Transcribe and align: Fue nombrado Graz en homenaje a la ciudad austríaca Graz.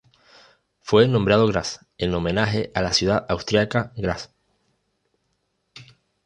Fue 0.81 1.07
nombrado 1.07 1.45
Graz 1.45 1.85
en 1.99 2.15
homenaje 2.15 2.71
a 2.73 2.81
la 2.81 2.91
ciudad 2.91 3.23
austríaca 3.29 3.91
Graz. 3.95 4.33